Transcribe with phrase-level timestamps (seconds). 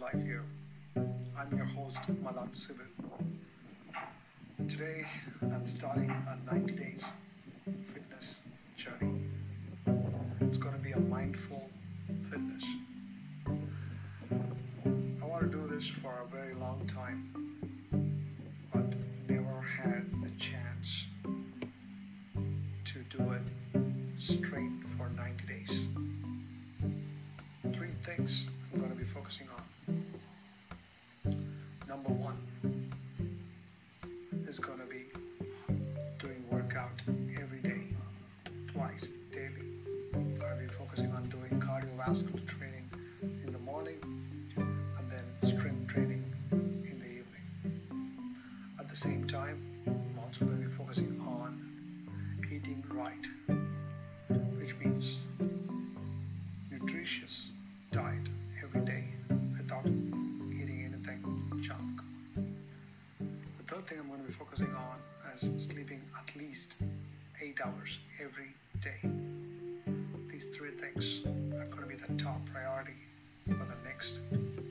[0.00, 0.42] Life here.
[0.96, 2.84] I'm your host, Malan Sivil.
[4.68, 5.06] Today,
[5.40, 7.04] I'm starting a 90 days
[7.64, 8.42] fitness
[8.76, 9.22] journey.
[10.42, 11.70] It's going to be a mindful
[12.30, 12.64] fitness.
[15.22, 17.45] I want to do this for a very long time
[29.56, 29.62] on.
[31.88, 32.36] Number one
[34.48, 35.04] is going to be
[36.18, 37.00] doing workout
[37.40, 37.82] every day,
[38.72, 39.66] twice daily.
[40.12, 42.84] To be focusing on doing cardiovascular training
[43.44, 43.98] in the morning
[44.56, 47.44] and then strength training in the evening.
[48.78, 51.60] At the same time, I'm also going to be focusing on
[52.50, 53.26] eating right,
[63.76, 64.96] third thing I'm going to be focusing on
[65.34, 66.76] is sleeping at least
[67.42, 69.00] eight hours every day.
[70.32, 71.20] These three things
[71.60, 72.96] are going to be the top priority
[73.44, 74.20] for the next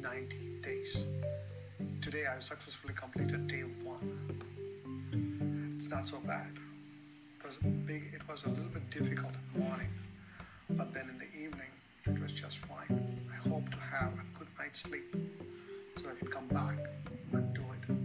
[0.00, 1.06] 90 days.
[2.00, 4.06] Today I've successfully completed day one.
[5.76, 6.52] It's not so bad.
[7.40, 8.04] It was big.
[8.14, 9.88] It was a little bit difficult in the morning,
[10.70, 11.72] but then in the evening
[12.04, 13.20] it was just fine.
[13.32, 15.16] I hope to have a good night's sleep
[15.96, 16.76] so I can come back
[17.32, 18.01] and do it